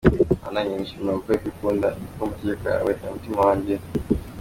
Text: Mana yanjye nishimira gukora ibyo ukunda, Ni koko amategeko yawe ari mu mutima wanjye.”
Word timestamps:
Mana 0.43 0.57
yanjye 0.59 0.75
nishimira 0.77 1.17
gukora 1.19 1.35
ibyo 1.37 1.49
ukunda, 1.53 1.87
Ni 1.99 2.07
koko 2.09 2.21
amategeko 2.25 2.63
yawe 2.71 2.89
ari 2.91 3.01
mu 3.07 3.13
mutima 3.15 3.39
wanjye.” 3.47 3.73